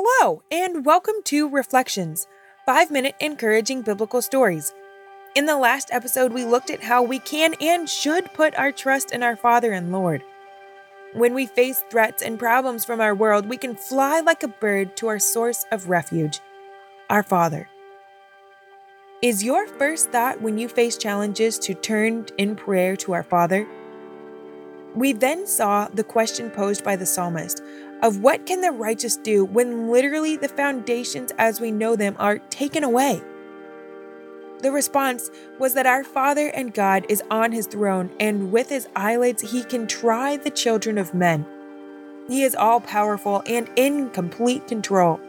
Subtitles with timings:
[0.00, 2.28] Hello, and welcome to Reflections,
[2.64, 4.72] five minute encouraging biblical stories.
[5.34, 9.10] In the last episode, we looked at how we can and should put our trust
[9.10, 10.22] in our Father and Lord.
[11.14, 14.96] When we face threats and problems from our world, we can fly like a bird
[14.98, 16.38] to our source of refuge,
[17.10, 17.68] our Father.
[19.20, 23.66] Is your first thought when you face challenges to turn in prayer to our Father?
[24.94, 27.60] We then saw the question posed by the psalmist
[28.02, 32.38] of what can the righteous do when literally the foundations as we know them are
[32.38, 33.22] taken away?
[34.60, 38.88] The response was that our Father and God is on his throne, and with his
[38.96, 41.46] eyelids he can try the children of men.
[42.28, 45.20] He is all powerful and in complete control.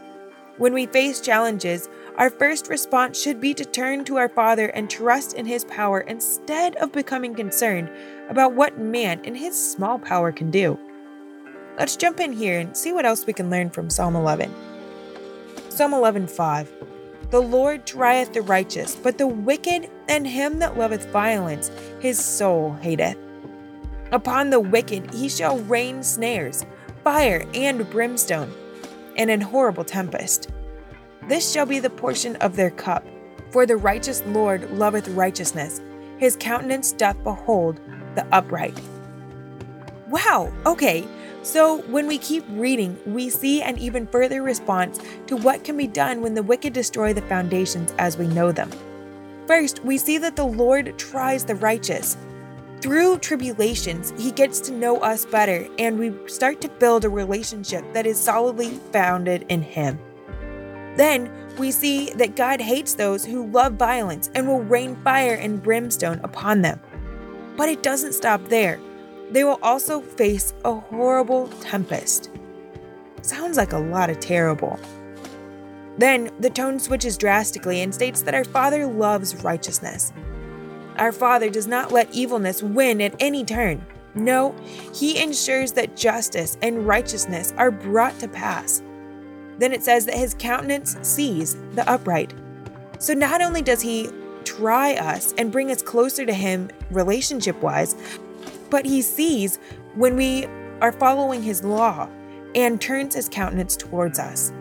[0.58, 4.90] When we face challenges, our first response should be to turn to our Father and
[4.90, 7.90] trust in his power instead of becoming concerned
[8.30, 10.78] about what man in his small power can do.
[11.80, 14.54] Let's jump in here and see what else we can learn from Psalm 11.
[15.70, 16.68] Psalm 11:5
[17.30, 22.74] The Lord trieth the righteous, but the wicked and him that loveth violence his soul
[22.82, 23.16] hateth.
[24.12, 26.66] Upon the wicked he shall rain snares,
[27.06, 28.54] fire and brimstone,
[29.16, 30.50] and an horrible tempest.
[31.30, 33.06] This shall be the portion of their cup.
[33.52, 35.80] For the righteous Lord loveth righteousness,
[36.18, 37.80] his countenance doth behold
[38.16, 38.78] the upright.
[40.10, 41.08] Wow, okay,
[41.42, 45.88] so, when we keep reading, we see an even further response to what can be
[45.88, 48.70] done when the wicked destroy the foundations as we know them.
[49.48, 52.18] First, we see that the Lord tries the righteous.
[52.82, 57.86] Through tribulations, He gets to know us better, and we start to build a relationship
[57.94, 59.98] that is solidly founded in Him.
[60.98, 65.64] Then, we see that God hates those who love violence and will rain fire and
[65.64, 66.80] brimstone upon them.
[67.56, 68.80] But it doesn't stop there.
[69.32, 72.32] They will also face a horrible tempest.
[73.22, 74.80] Sounds like a lot of terrible.
[75.98, 80.14] Then the tone switches drastically and states that our Father loves righteousness.
[80.98, 83.86] Our Father does not let evilness win at any turn.
[84.16, 84.56] No,
[84.94, 88.82] He ensures that justice and righteousness are brought to pass.
[89.60, 92.34] Then it says that His countenance sees the upright.
[92.98, 94.10] So not only does He
[94.46, 97.96] try us and bring us closer to Him relationship wise,
[98.70, 99.58] but he sees
[99.96, 100.46] when we
[100.82, 102.10] are following his law
[102.56, 104.52] and turns his countenance towards us.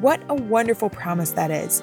[0.00, 1.82] What a wonderful promise that is.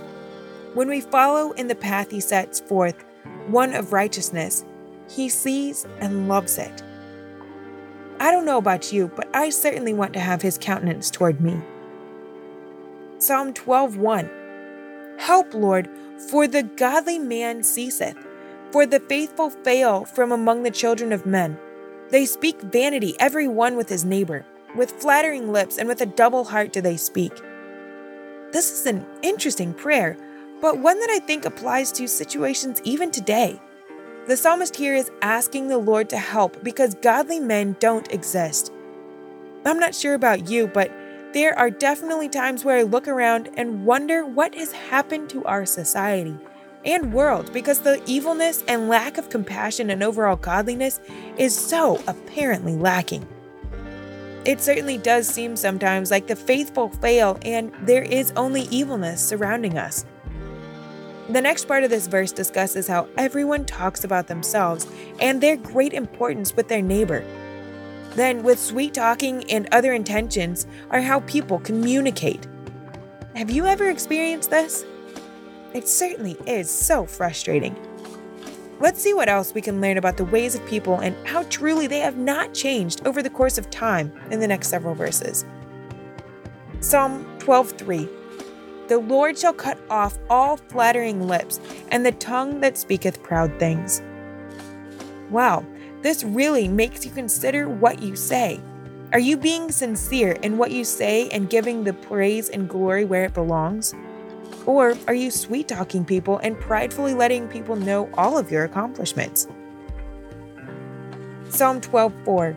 [0.73, 3.03] When we follow in the path he sets forth,
[3.47, 4.63] one of righteousness,
[5.09, 6.83] he sees and loves it.
[8.19, 11.59] I don't know about you, but I certainly want to have his countenance toward me.
[13.17, 14.29] Psalm 12:1
[15.19, 15.89] Help, Lord,
[16.29, 18.17] for the godly man ceaseth
[18.71, 21.57] for the faithful fail from among the children of men.
[22.09, 24.45] They speak vanity, every one with his neighbor.
[24.75, 27.33] With flattering lips and with a double heart do they speak.
[28.51, 30.17] This is an interesting prayer,
[30.61, 33.59] but one that I think applies to situations even today.
[34.27, 38.71] The psalmist here is asking the Lord to help because godly men don't exist.
[39.65, 40.91] I'm not sure about you, but
[41.33, 45.65] there are definitely times where I look around and wonder what has happened to our
[45.65, 46.37] society
[46.85, 50.99] and world because the evilness and lack of compassion and overall godliness
[51.37, 53.27] is so apparently lacking.
[54.43, 59.77] It certainly does seem sometimes like the faithful fail and there is only evilness surrounding
[59.77, 60.05] us.
[61.29, 64.87] The next part of this verse discusses how everyone talks about themselves
[65.19, 67.23] and their great importance with their neighbor.
[68.15, 72.45] Then, with sweet talking and other intentions, are how people communicate.
[73.35, 74.83] Have you ever experienced this?
[75.73, 77.75] It certainly is so frustrating.
[78.81, 81.87] Let's see what else we can learn about the ways of people and how truly
[81.87, 85.45] they have not changed over the course of time in the next several verses.
[86.79, 88.09] Psalm 12:3
[88.87, 94.01] The Lord shall cut off all flattering lips and the tongue that speaketh proud things.
[95.29, 95.63] Wow,
[96.01, 98.59] this really makes you consider what you say.
[99.13, 103.25] Are you being sincere in what you say and giving the praise and glory where
[103.25, 103.93] it belongs?
[104.65, 109.47] Or are you sweet talking people and pridefully letting people know all of your accomplishments?
[111.49, 112.55] Psalm 12:4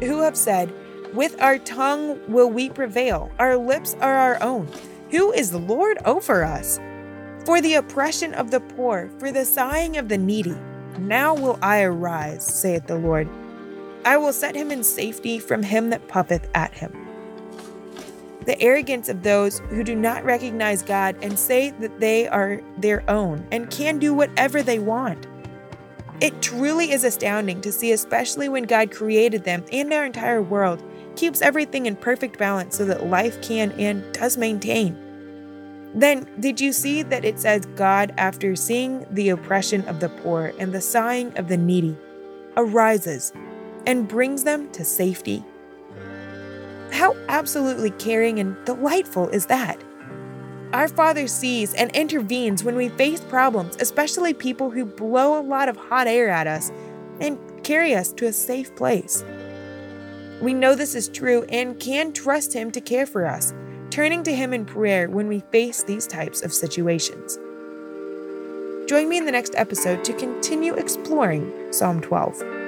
[0.00, 0.72] Who have said,
[1.14, 4.68] With our tongue will we prevail, our lips are our own.
[5.10, 6.80] Who is the Lord over us?
[7.44, 10.56] For the oppression of the poor, for the sighing of the needy,
[10.98, 13.28] now will I arise, saith the Lord.
[14.04, 16.99] I will set him in safety from him that puffeth at him
[18.50, 23.08] the arrogance of those who do not recognize God and say that they are their
[23.08, 25.28] own and can do whatever they want.
[26.20, 30.82] It truly is astounding to see, especially when God created them and our entire world,
[31.14, 34.98] keeps everything in perfect balance so that life can and does maintain.
[35.94, 40.52] Then, did you see that it says God, after seeing the oppression of the poor
[40.58, 41.96] and the sighing of the needy,
[42.56, 43.32] arises
[43.86, 45.44] and brings them to safety?
[46.92, 49.82] How absolutely caring and delightful is that?
[50.72, 55.68] Our Father sees and intervenes when we face problems, especially people who blow a lot
[55.68, 56.70] of hot air at us
[57.20, 59.24] and carry us to a safe place.
[60.40, 63.52] We know this is true and can trust Him to care for us,
[63.90, 67.38] turning to Him in prayer when we face these types of situations.
[68.88, 72.59] Join me in the next episode to continue exploring Psalm 12.